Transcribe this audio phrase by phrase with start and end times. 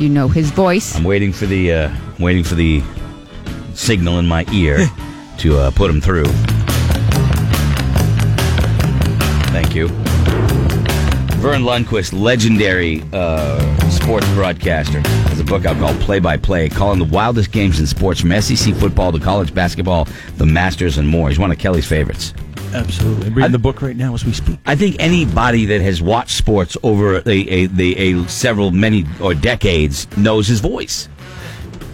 [0.00, 0.96] You know his voice.
[0.96, 2.82] I'm waiting for the uh, waiting for the
[3.74, 4.78] signal in my ear
[5.38, 6.24] to uh, put him through.
[9.52, 9.88] Thank you.
[11.40, 16.98] Vern Lundquist, legendary uh, sports broadcaster, has a book out called Play by Play, calling
[16.98, 20.08] the wildest games in sports from SEC football to college basketball,
[20.38, 21.28] the Masters, and more.
[21.28, 22.32] He's one of Kelly's favorites.
[22.72, 23.26] Absolutely.
[23.26, 24.58] I'm reading the book right now as we speak.
[24.66, 29.34] I think anybody that has watched sports over a, a, a, a several, many, or
[29.34, 31.08] decades knows his voice.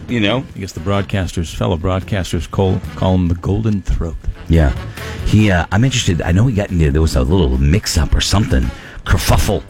[0.08, 0.44] You know?
[0.54, 4.16] I guess the broadcasters, fellow broadcasters, call, call him the Golden Throat.
[4.48, 4.70] Yeah.
[5.24, 6.22] He, uh, I'm interested.
[6.22, 8.62] I know he got into, there was a little mix up or something,
[9.04, 9.64] kerfuffle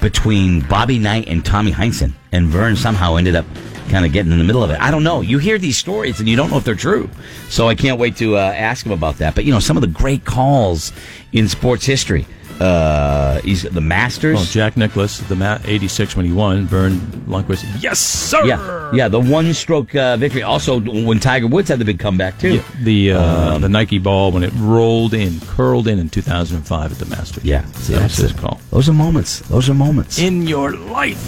[0.00, 2.12] between Bobby Knight and Tommy Heinsohn.
[2.32, 3.46] And Vern somehow ended up
[3.88, 4.80] kind of getting in the middle of it.
[4.80, 5.22] I don't know.
[5.22, 7.08] You hear these stories and you don't know if they're true.
[7.48, 9.34] So I can't wait to uh, ask him about that.
[9.34, 10.92] But, you know, some of the great calls
[11.32, 12.26] in sports history.
[12.60, 14.34] Uh, he's the Masters.
[14.36, 16.98] Well, Jack Nicklaus, the ma- 86 when he won, Vern
[17.28, 18.44] Lundquist, yes, sir!
[18.44, 20.42] Yeah, yeah, the one stroke uh, victory.
[20.42, 22.54] Also, when Tiger Woods had the big comeback, too.
[22.56, 26.98] Yeah, the uh, the Nike ball when it rolled in, curled in in 2005 at
[26.98, 27.44] the Masters.
[27.44, 28.60] Yeah, that's that's his call.
[28.70, 29.40] Those are moments.
[29.48, 30.18] Those are moments.
[30.18, 31.18] In your life.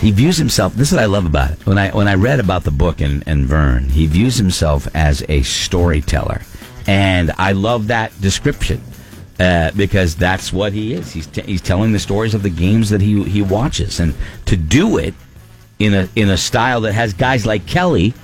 [0.00, 0.74] he views himself.
[0.74, 1.64] This is what I love about it.
[1.66, 5.22] When I when I read about the book and, and Vern, he views himself as
[5.28, 6.42] a storyteller,
[6.88, 8.80] and I love that description
[9.40, 11.12] uh, because that's what he is.
[11.12, 14.14] He's t- he's telling the stories of the games that he he watches, and
[14.46, 15.14] to do it
[15.78, 18.14] in a in a style that has guys like Kelly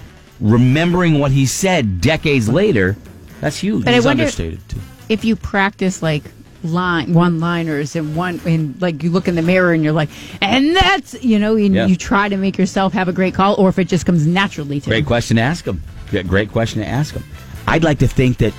[0.41, 2.97] remembering what he said decades later.
[3.41, 3.85] That's huge.
[3.85, 4.81] But I He's wonder- understated, too.
[5.09, 6.23] if you practice like
[6.63, 10.11] line one liners and one and like you look in the mirror and you're like
[10.43, 11.87] and that's you know and Yeah.
[11.87, 14.79] you try to make yourself have a great call or if it just comes naturally
[14.81, 15.05] to Great you.
[15.07, 15.83] question to ask him.
[16.27, 17.25] Great question to ask him.
[17.67, 18.53] I'd like to think that,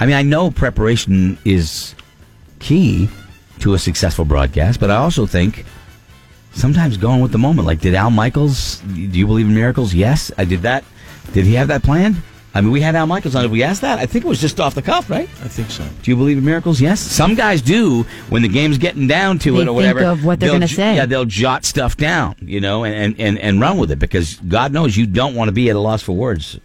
[0.00, 1.94] I mean, I know preparation is
[2.58, 3.08] key
[3.60, 5.64] to a successful broadcast, but I also think
[6.52, 7.66] sometimes going with the moment.
[7.66, 9.92] Like, did Al Michaels, do you believe in miracles?
[9.94, 10.32] Yes.
[10.38, 10.84] I did that.
[11.32, 12.16] Did he have that plan?
[12.52, 13.42] I mean, we had Al Michaels on.
[13.42, 13.98] Did we ask that?
[14.00, 15.28] I think it was just off the cuff, right?
[15.44, 15.84] I think so.
[16.02, 16.80] Do you believe in miracles?
[16.80, 16.98] Yes.
[16.98, 20.04] Some guys do when the game's getting down to They it or think whatever.
[20.04, 20.96] of what they're gonna j- say.
[20.96, 24.36] Yeah, they'll jot stuff down, you know, and, and, and, and run with it because
[24.48, 26.58] God knows you don't want to be at a loss for words,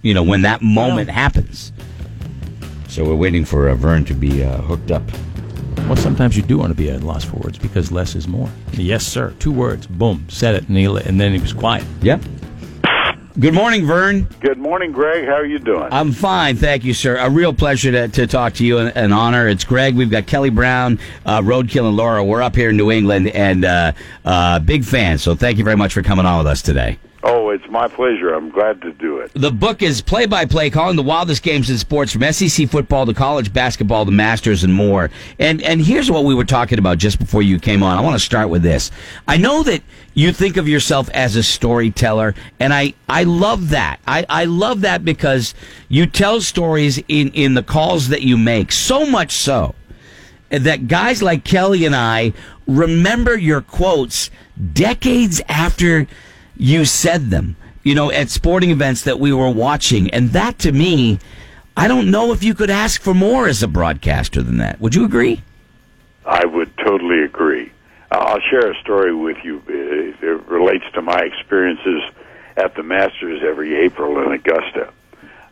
[0.00, 1.72] you know, when that moment happens.
[2.88, 5.02] So we're waiting for uh, Vern to be uh, hooked up.
[5.86, 8.26] Well, sometimes you do want to be at a loss for words because less is
[8.26, 8.50] more.
[8.72, 9.34] Yes, sir.
[9.38, 9.86] Two words.
[9.86, 10.26] Boom.
[10.28, 10.68] Said it.
[10.68, 11.84] And, he, and then he was quiet.
[12.02, 12.22] Yep.
[13.38, 14.26] Good morning, Vern.
[14.40, 15.24] Good morning, Greg.
[15.24, 15.86] How are you doing?
[15.92, 17.18] I'm fine, thank you, sir.
[17.18, 19.46] A real pleasure to, to talk to you, an, an honor.
[19.46, 19.94] It's Greg.
[19.94, 22.24] We've got Kelly Brown, uh, Roadkill, and Laura.
[22.24, 23.92] We're up here in New England, and uh,
[24.24, 25.22] uh, big fans.
[25.22, 26.98] So thank you very much for coming on with us today.
[27.58, 28.32] It's my pleasure.
[28.32, 29.32] I'm glad to do it.
[29.34, 33.04] The book is play by play, calling the wildest games in sports from SEC football
[33.06, 35.10] to college basketball, the Masters, and more.
[35.38, 37.98] And and here's what we were talking about just before you came on.
[37.98, 38.92] I want to start with this.
[39.26, 39.82] I know that
[40.14, 43.98] you think of yourself as a storyteller, and I I love that.
[44.06, 45.54] I I love that because
[45.88, 48.70] you tell stories in in the calls that you make.
[48.70, 49.74] So much so
[50.50, 52.32] that guys like Kelly and I
[52.66, 54.30] remember your quotes
[54.72, 56.06] decades after
[56.58, 60.10] you said them, you know, at sporting events that we were watching.
[60.10, 61.18] And that to me,
[61.76, 64.80] I don't know if you could ask for more as a broadcaster than that.
[64.80, 65.42] Would you agree?
[66.26, 67.72] I would totally agree.
[68.10, 69.62] Uh, I'll share a story with you.
[69.68, 72.02] It relates to my experiences
[72.56, 74.92] at the Masters every April in Augusta.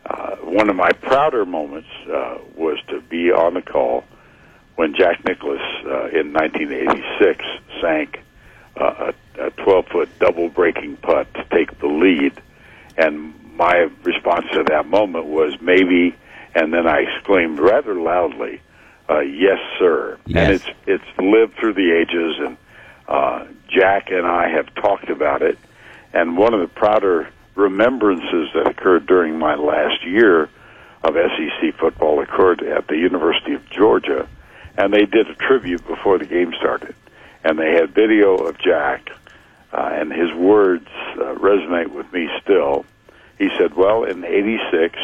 [0.05, 4.03] Uh, one of my prouder moments uh, was to be on the call
[4.75, 7.45] when Jack Nicklaus uh, in 1986
[7.81, 8.21] sank
[8.75, 9.13] uh, a
[9.57, 12.33] 12 foot double breaking putt to take the lead.
[12.97, 16.15] And my response to that moment was maybe,
[16.55, 18.61] and then I exclaimed rather loudly,
[19.09, 20.37] uh, "Yes, sir!" Yes.
[20.37, 22.57] And it's it's lived through the ages, and
[23.07, 25.57] uh, Jack and I have talked about it.
[26.13, 30.49] And one of the prouder remembrances that occurred during my last year
[31.03, 34.27] of SEC football occurred at the University of Georgia,
[34.77, 36.95] and they did a tribute before the game started,
[37.43, 39.09] and they had video of Jack,
[39.73, 42.85] uh, and his words uh, resonate with me still.
[43.37, 44.97] He said, "Well, in '86,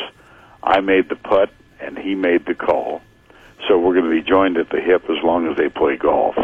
[0.63, 1.49] I made the putt,
[1.79, 3.01] and he made the call,
[3.67, 6.35] so we're going to be joined at the hip as long as they play golf."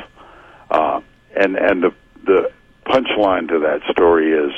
[0.69, 1.01] Uh,
[1.35, 1.93] and and the
[2.25, 2.51] the
[2.85, 4.51] punchline to that story is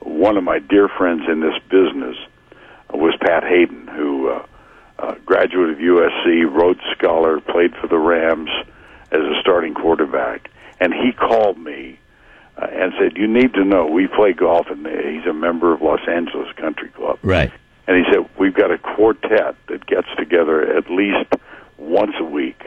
[0.00, 2.16] one of my dear friends in this business
[2.92, 4.46] was Pat Haden, who uh,
[4.98, 8.50] uh, graduate of USC, Rhodes Scholar, played for the Rams
[9.10, 11.98] as a starting quarterback, and he called me
[12.56, 15.82] uh, and said, "You need to know we play golf, and he's a member of
[15.82, 17.52] Los Angeles Country Club." Right.
[17.90, 21.32] And he said, We've got a quartet that gets together at least
[21.76, 22.62] once a week.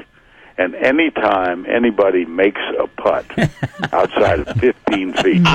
[0.57, 3.25] And any time anybody makes a putt
[3.93, 5.47] outside of 15 feet,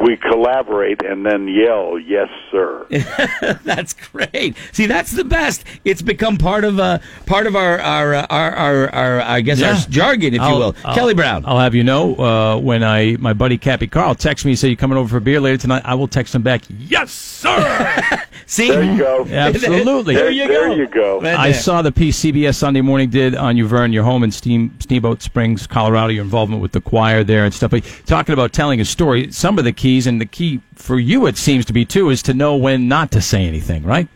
[0.00, 2.86] we collaborate and then yell, "Yes, sir!"
[3.64, 4.56] that's great.
[4.72, 5.64] See, that's the best.
[5.84, 9.58] It's become part of uh, part of our our, uh, our our our I guess
[9.60, 9.70] Yeah.
[9.74, 10.76] our jargon, if you I'll- will.
[10.84, 11.44] I'll- Kelly Brown.
[11.46, 14.68] I'll have you know uh, when I my buddy Cappy Carl texts me and say
[14.68, 15.82] you're coming over for a beer later tonight.
[15.84, 16.62] I will text him back.
[16.68, 18.22] Yes, sir.
[18.46, 19.26] See, There you go.
[19.30, 20.14] Absolutely.
[20.14, 20.74] There you There go.
[20.74, 21.20] you go.
[21.20, 24.30] Right I saw the piece CBS Sunday Morning did on you, Vern, your home in
[24.32, 27.72] Steam, Steamboat Springs, Colorado, your involvement with the choir there and stuff.
[27.72, 31.36] But talking about telling a story, some of the and the key for you, it
[31.36, 34.08] seems to be too, is to know when not to say anything, right?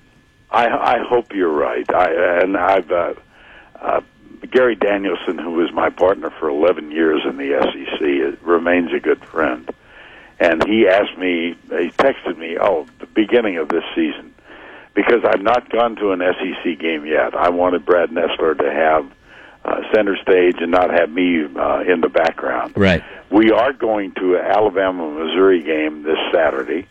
[0.51, 1.89] I, I hope you're right.
[1.93, 3.15] I and I've uh,
[3.81, 4.01] uh,
[4.51, 9.25] Gary Danielson, who was my partner for 11 years in the SEC, remains a good
[9.25, 9.71] friend.
[10.39, 14.35] And he asked me, he texted me, oh, the beginning of this season,
[14.95, 17.35] because I've not gone to an SEC game yet.
[17.35, 19.11] I wanted Brad Nessler to have
[19.65, 22.75] uh, center stage and not have me uh, in the background.
[22.77, 23.03] Right.
[23.31, 26.87] We are going to an Alabama Missouri game this Saturday.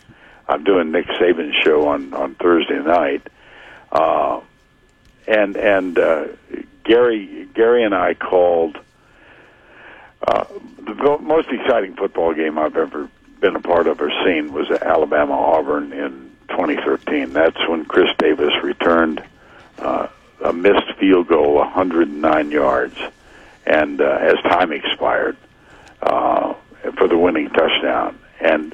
[0.48, 3.28] I'm doing Nick Saban's show on on Thursday night,
[3.92, 4.42] uh,
[5.28, 6.28] and and uh,
[6.84, 8.78] Gary Gary and I called
[10.28, 10.46] uh,
[10.78, 13.10] the most exciting football game I've ever
[13.40, 17.34] been a part of or seen was Alabama Auburn in 2013.
[17.34, 19.24] That's when Chris Davis returned
[19.80, 20.08] uh,
[20.44, 22.98] a missed field goal, 109 yards,
[23.66, 25.38] and uh, as time expired
[26.02, 26.54] uh,
[26.98, 28.18] for the winning touchdown.
[28.40, 28.74] And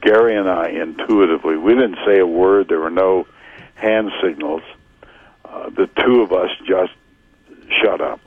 [0.00, 2.68] Gary and I intuitively, we didn't say a word.
[2.68, 3.26] There were no
[3.74, 4.62] hand signals.
[5.44, 6.92] Uh, the two of us just
[7.82, 8.20] shut up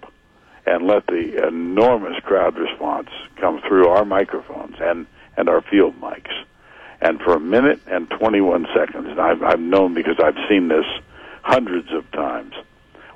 [0.65, 5.05] and let the enormous crowd response come through our microphones and,
[5.37, 6.31] and our field mics.
[7.01, 10.85] And for a minute and 21 seconds, and I've, I've known because I've seen this
[11.41, 12.53] hundreds of times,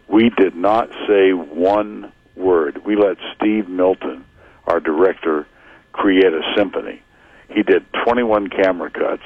[0.08, 2.86] we did not say one word.
[2.86, 4.24] We let Steve Milton,
[4.66, 5.48] our director,
[5.92, 7.02] create a symphony.
[7.50, 9.24] He did 21 camera cuts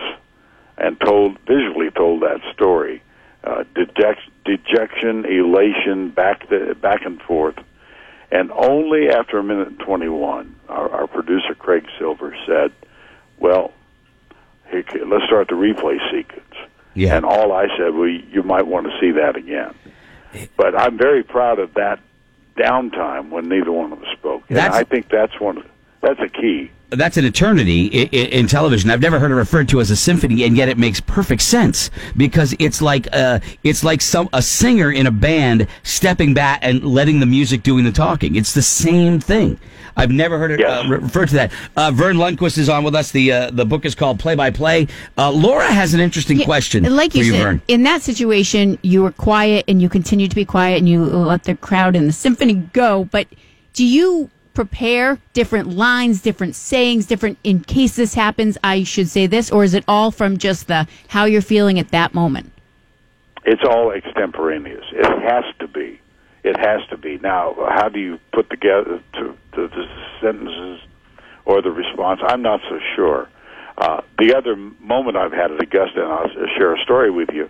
[0.77, 3.01] and told visually told that story.
[3.43, 7.55] Uh, deject, dejection, elation, back the, back and forth,
[8.31, 12.71] and only after a minute and 21, our, our producer Craig Silver said,
[13.39, 13.73] "Well,
[14.69, 16.53] here, let's start the replay sequence."
[16.93, 17.15] Yeah.
[17.15, 19.73] And all I said, "Well, you might want to see that again."
[20.57, 21.99] But I'm very proud of that
[22.57, 24.43] downtime when neither one of us spoke.
[24.49, 25.59] And I think that's one.
[25.59, 25.65] Of,
[26.01, 26.71] that's a key.
[26.89, 28.89] that's an eternity in, in television.
[28.89, 31.89] I've never heard it referred to as a symphony, and yet it makes perfect sense
[32.17, 36.83] because it's like uh, it's like some a singer in a band stepping back and
[36.83, 38.35] letting the music doing the talking.
[38.35, 39.59] It's the same thing.
[39.97, 40.85] I've never heard it Yes.
[40.85, 41.51] uh, re- referred to that.
[41.75, 43.11] Uh, Vern Lundquist is on with us.
[43.11, 44.87] The uh, the book is called Play by Play.
[45.17, 47.61] Uh, Laura has an interesting Yeah, question Like for you you, said, Vern.
[47.67, 51.43] in that situation, you were quiet and you continued to be quiet and you let
[51.43, 53.03] the crowd and the symphony go.
[53.11, 53.27] But
[53.73, 59.27] do you prepare different lines, different sayings, different in case this happens, I should say
[59.27, 62.51] this, or is it all from just the how you're feeling at that moment?
[63.45, 64.85] It's all extemporaneous.
[64.91, 65.99] It has to be.
[66.43, 67.17] It has to be.
[67.19, 69.85] Now, how do you put together to, to the
[70.21, 70.81] sentences
[71.45, 72.21] or the response?
[72.23, 73.29] I'm not so sure.
[73.77, 77.49] Uh, the other moment I've had at Augusta, and I'll share a story with you,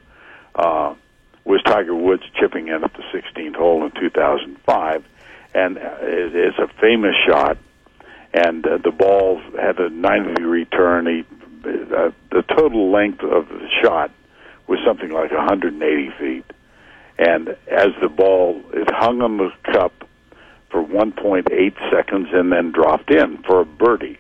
[0.56, 0.96] uh,
[1.44, 5.04] was Tiger Woods chipping in at the 16th hole in 2005,
[5.54, 7.58] and uh, it, it's a famous shot.
[8.34, 11.06] And uh, the ball had a 90 degree turn.
[11.06, 11.26] He,
[11.64, 14.12] uh, the total length of the shot
[14.68, 16.46] was something like 180 feet.
[17.18, 19.94] And as the ball, it hung on the cup
[20.70, 24.18] for 1.8 seconds and then dropped in for a birdie.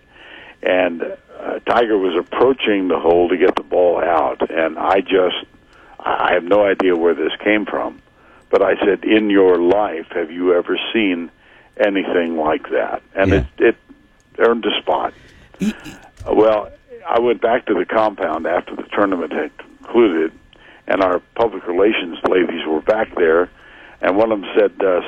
[0.61, 5.45] And uh, Tiger was approaching the hole to get the ball out, and I just,
[5.99, 8.00] I have no idea where this came from,
[8.51, 11.31] but I said, "In your life, have you ever seen
[11.77, 13.37] anything like that?" And Yeah.
[13.57, 13.75] it, it
[14.37, 15.13] earned a spot.
[16.29, 16.69] Well,
[17.07, 20.31] I went back to the compound after the tournament had concluded,
[20.87, 23.49] and our public relations ladies were back there,
[24.01, 25.01] and one of them said, uh,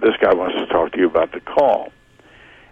[0.00, 1.92] "This guy wants to talk to you about the call."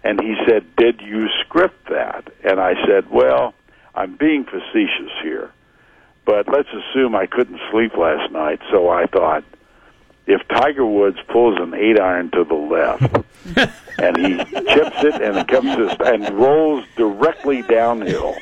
[0.03, 3.53] And he said, "Did you script that?" And I said, "Well,
[3.95, 5.49] I'm being facetious here,
[6.23, 9.43] but let's assume I couldn't sleep last night, so I thought."
[10.27, 13.01] If Tiger Woods pulls an eight iron to the left,
[13.97, 18.35] and he chips it and it comes to and rolls directly downhill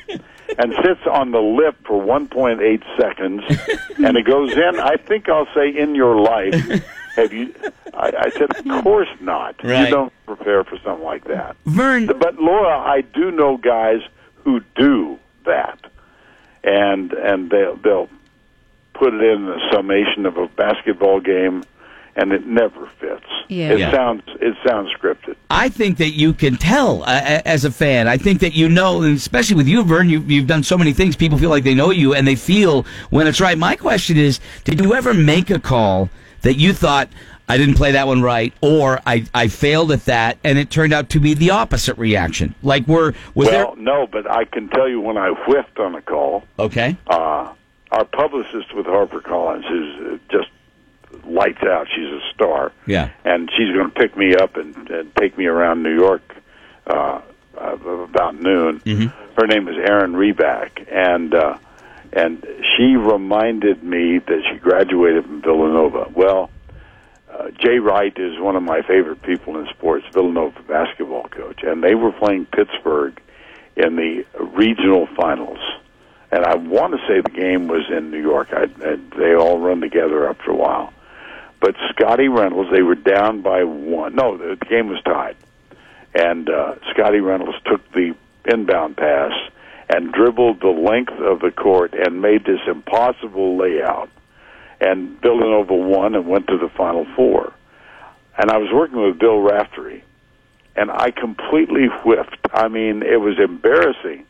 [0.57, 3.43] and sits on the lip for 1.8 seconds
[3.97, 6.55] and it goes in i think i'll say in your life
[7.15, 7.53] have you
[7.93, 9.63] i, I said of course not.
[9.63, 9.85] Right.
[9.85, 11.55] you don't prepare for something like that.
[11.65, 14.01] Vern, but laura i do know guys
[14.43, 15.79] who do that.
[16.63, 18.09] And and they'll they'll
[18.93, 21.63] put it in the summation of a basketball game
[22.15, 23.25] and it never fits.
[23.47, 23.71] Yeah.
[23.71, 23.91] It Yeah.
[23.91, 25.35] sounds it sounds scripted.
[25.49, 28.07] I think that you can tell uh, as a fan.
[28.07, 30.93] I think that you know, and especially with you, Vern, you, you've done so many
[30.93, 31.15] things.
[31.15, 33.57] People feel like they know you and they feel when it's right.
[33.57, 36.09] My question is, did you ever make a call
[36.41, 37.09] that you thought,
[37.49, 40.93] I didn't play that one right, or I, I failed at that, and it turned
[40.93, 42.55] out to be the opposite reaction?
[42.63, 46.01] Like, were, was well, no, but I can tell you when I whiffed on a
[46.01, 46.43] call.
[46.57, 46.97] Okay.
[47.07, 47.51] uh,
[47.91, 50.49] our publicist with HarperCollins is uh, just
[51.27, 51.87] lights out.
[51.95, 52.71] She's a star.
[52.85, 53.11] Yeah.
[53.23, 56.21] and she's going to pick me up and, and take me around New York
[56.87, 57.21] uh,
[57.57, 58.79] uh, about noon.
[58.81, 59.39] Mm-hmm.
[59.39, 61.57] Her name is Erin Reback, and uh,
[62.13, 62.45] and
[62.77, 66.09] she reminded me that she graduated from Villanova.
[66.13, 66.49] Well,
[67.29, 71.83] uh, Jay Wright is one of my favorite people in sports, Villanova basketball coach, and
[71.83, 73.19] they were playing Pittsburgh
[73.75, 75.59] in the regional finals.
[76.31, 78.49] And I want to say the game was in New York.
[78.51, 80.93] I, I, they all run together after a while.
[81.65, 84.13] But Scottie Reynolds, they were down by one.
[84.13, 85.35] No, the, game was tied.
[86.13, 88.13] And uh, Scottie Reynolds took the
[88.47, 89.31] inbound pass
[89.89, 94.11] and dribbled the length of the court and made this impossible layout.
[94.79, 97.51] And Villanova won and went to the Final Four.
[98.37, 100.03] And I was working with Bill Raftery,
[100.75, 102.45] and I completely whiffed.
[102.53, 104.23] I mean, it was embarrassing.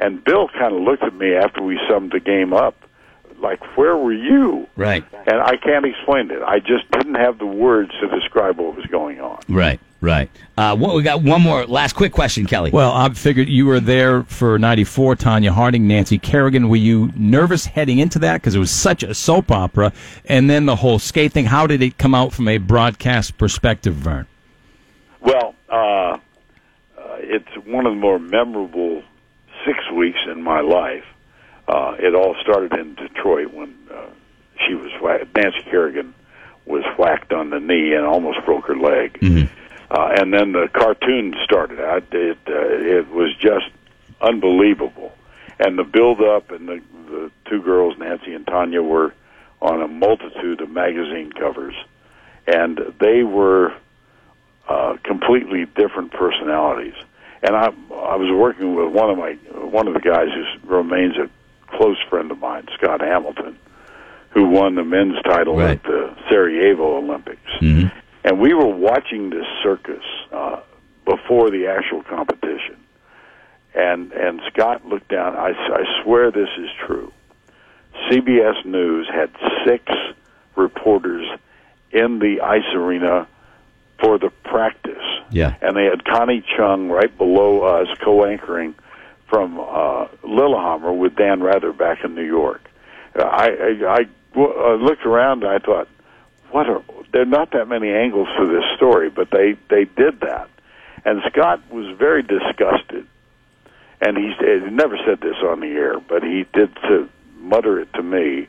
[0.00, 2.74] And Bill kind of looked at me after we summed the game up,
[3.40, 5.04] like, "Where were you?" Right.
[5.26, 6.42] And I can't explain it.
[6.42, 9.40] I just didn't have the words to describe what was going on.
[9.48, 9.80] Right.
[10.02, 10.30] Right.
[10.56, 12.70] Uh, what, we got one more last quick question, Kelly.
[12.70, 16.70] Well, I figured you were there for 94, Tonya Harding, Nancy Kerrigan.
[16.70, 18.40] Were you nervous heading into that?
[18.40, 19.92] Because it was such a soap opera.
[20.24, 21.44] And then the whole skate thing.
[21.44, 24.26] How did it come out from a broadcast perspective, Vern?
[25.20, 26.18] Well, uh, uh,
[27.18, 29.02] it's one of the more memorable
[29.66, 31.04] six weeks in my life.
[31.70, 34.06] Uh, it all started in Detroit when uh,
[34.66, 36.12] she was wha- Nancy Kerrigan
[36.66, 39.16] was whacked on the knee and almost broke her leg.
[39.88, 42.02] Uh, and then the cartoon started out.
[42.12, 43.70] It uh, it was just
[44.20, 45.12] unbelievable,
[45.60, 49.14] and the build up and the the two girls, Nancy and Tonya, were
[49.62, 51.74] on a multitude of magazine covers,
[52.48, 53.72] and they were
[54.68, 56.94] uh, completely different personalities.
[57.42, 59.32] And I I was working with one of my
[59.78, 61.28] one of the guys who remains a
[61.76, 63.58] close friend of mine, Scott Hamilton,
[64.30, 65.70] who won the men's title Right.
[65.72, 67.40] at the Sarajevo Olympics.
[68.22, 70.60] And we were watching this circus uh,
[71.06, 72.76] before the actual competition.
[73.74, 75.36] And and Scott looked down.
[75.36, 77.12] I, I swear this is true.
[78.10, 79.30] CBS News had
[79.66, 79.84] six
[80.56, 81.26] reporters
[81.92, 83.26] in the ice arena
[84.02, 84.96] for the practice.
[85.30, 85.54] Yeah.
[85.62, 88.74] And they had Connie Chung right below us co-anchoring
[89.30, 92.60] from uh, Lillehammer with Dan Rather back in New York.
[93.18, 94.06] Uh, I, I, I
[94.36, 95.88] uh, looked around and I thought,
[96.50, 96.82] what are,
[97.12, 100.50] there are not that many angles to this story, but they, they did that.
[101.04, 103.06] And Scott was very disgusted.
[104.00, 107.08] And he, he never said this on the air, but he did to
[107.38, 108.48] mutter it to me.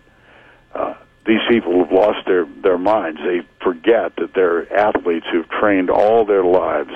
[0.73, 0.95] Uh,
[1.25, 3.19] these people have lost their, their minds.
[3.23, 6.93] They forget that they're athletes who've trained all their lives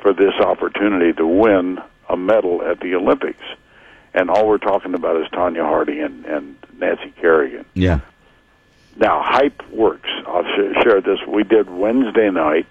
[0.00, 1.78] for this opportunity to win
[2.08, 3.42] a medal at the Olympics.
[4.12, 7.64] And all we're talking about is Tonya Hardy and, and Nancy Kerrigan.
[7.74, 8.00] yeah.
[8.96, 10.08] Now, hype works.
[10.24, 11.18] I'll sh- share this.
[11.26, 12.70] We did Wednesday night,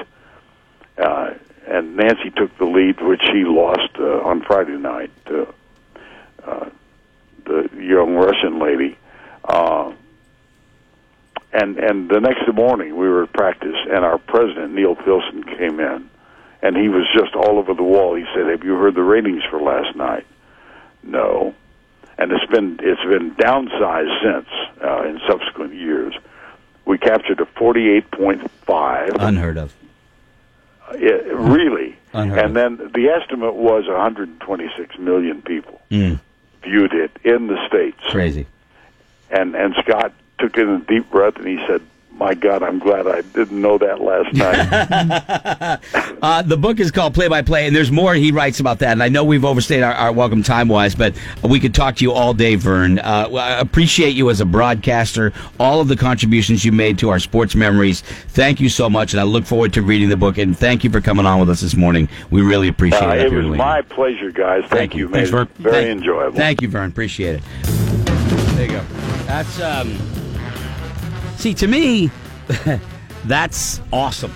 [0.98, 1.34] uh,
[1.68, 5.54] and Nancy took the lead, which she lost uh, on Friday night to
[6.46, 6.70] uh,
[7.46, 8.98] the young Russian lady.
[9.44, 9.92] Uh,
[11.52, 15.80] and and the next morning we were at practice, and our president Neal Pilson came
[15.80, 16.10] in,
[16.64, 18.16] and he was just all over the wall.
[18.16, 20.26] He said, "Have you heard the ratings for last night?"
[21.04, 21.54] No
[22.18, 24.48] and it's been it's been downsized since
[24.84, 26.14] uh, in subsequent years.
[26.86, 29.10] We captured a forty-eight point five.
[29.20, 29.74] Unheard of.
[30.92, 36.20] It, really, Unheard and then the estimate was 126 million people Mm,
[36.62, 37.98] viewed it in the states.
[38.10, 38.46] crazy.
[39.32, 41.82] And and Scott took in a deep breath and he said,
[42.20, 45.80] "My God, I'm glad I didn't know that last night."
[46.24, 48.94] Uh, the book is called Play by Play, and there's more he writes about that.
[48.94, 52.06] And I know we've overstayed our, our welcome time wise, but we could talk to
[52.06, 52.98] you all day, Vern.
[53.00, 57.20] Uh, I appreciate you as a broadcaster, all of the contributions you made to our
[57.20, 58.00] sports memories.
[58.30, 60.38] Thank you so much, and I look forward to reading the book.
[60.38, 62.08] And thank you for coming on with us this morning.
[62.32, 63.34] We really appreciate uh, it.
[63.34, 64.62] it was my pleasure, guys.
[64.62, 65.08] Thank, Thank you.
[65.10, 65.14] you.
[65.14, 65.50] Thanks, Vern.
[65.58, 66.38] very Thank- enjoyable.
[66.38, 66.90] Thank you, Vern.
[66.90, 67.44] Appreciate it.
[68.56, 68.84] There you go.
[69.26, 69.98] That's um.
[71.44, 72.10] See, to me,
[73.26, 74.32] that's awesome.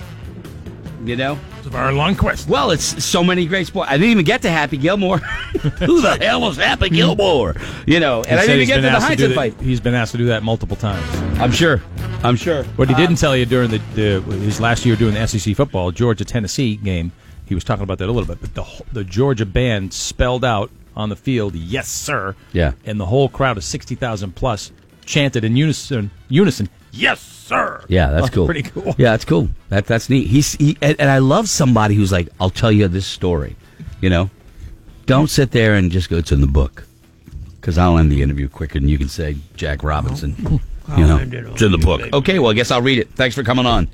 [1.04, 1.38] You know.
[1.56, 2.50] It's a very long quest.
[2.50, 3.90] Well, it's so many great sports.
[3.90, 5.16] I didn't even get to Happy Gilmore.
[5.86, 6.96] Who the hell was Happy hmm.
[6.96, 7.56] Gilmore?
[7.86, 9.58] You know, and I didn't even get to the Heinz fight.
[9.58, 11.02] He's been asked to do that multiple times.
[11.40, 11.80] I'm sure.
[12.22, 12.64] I'm sure.
[12.76, 15.56] What he uh, didn't tell you during the, the his last year doing the SEC
[15.56, 17.10] football Georgia Tennessee game,
[17.46, 18.38] he was talking about that a little bit.
[18.42, 22.72] But the the Georgia band spelled out on the field, "Yes, sir." Yeah.
[22.84, 24.72] and the whole crowd of sixty thousand plus
[25.06, 28.46] chanted in unison, unison, "Yes, sir." Yeah, that's Oh, cool.
[28.46, 28.94] Pretty cool.
[28.98, 29.48] Yeah, that's cool.
[29.68, 30.26] That that's neat.
[30.28, 33.56] He's he, and, and I love somebody who's like, I'll tell you this story.
[34.00, 34.30] You know,
[35.06, 36.16] don't sit there and just go.
[36.18, 36.84] It's in the book,
[37.60, 40.60] because I'll end the interview quicker than you can say Jack Robinson.
[40.96, 42.00] You know, it's in the book.
[42.14, 43.10] Okay, well, I guess I'll read it.
[43.10, 43.88] Thanks for coming on.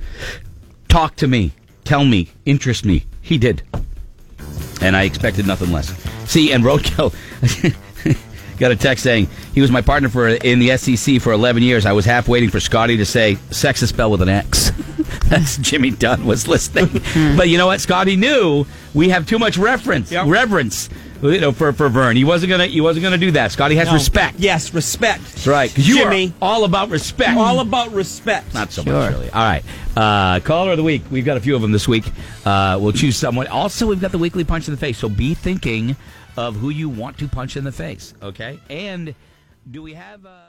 [0.88, 1.50] Talk to me,
[1.82, 3.04] tell me, interest me.
[3.20, 3.62] He did,
[4.80, 5.88] and I expected nothing less.
[6.30, 7.12] See, and Roadkill.
[8.58, 11.86] Got a text saying he was my partner for in the SEC for 11 years.
[11.86, 14.70] I was half waiting for Scotty to say sex is spelled with an X.
[15.28, 16.88] That's Jimmy Dunn was listening.
[17.36, 17.80] but you know what?
[17.80, 20.88] Scotty knew we have too much reference, reverence,
[21.22, 22.16] you know, for for Vern.
[22.16, 23.50] He wasn't gonna he wasn't gonna do that.
[23.52, 23.94] Scotty has No.
[23.94, 24.38] respect.
[24.38, 25.22] Yes, respect.
[25.22, 25.76] That's right.
[25.76, 26.32] You Jimmy.
[26.42, 27.36] are all about respect.
[27.38, 28.52] All about respect.
[28.54, 28.92] Not so Sure.
[28.92, 29.30] much, really.
[29.30, 29.64] All right.
[29.96, 31.02] Uh, caller of the week.
[31.10, 32.04] We've got a few of them this week.
[32.44, 33.46] Uh, we'll choose someone.
[33.46, 34.98] Also, we've got the weekly punch in the face.
[34.98, 35.96] So be thinking
[36.36, 38.14] of who you want to punch in the face.
[38.22, 38.58] Okay.
[38.68, 39.14] And
[39.70, 40.26] do we have?
[40.26, 40.42] Uh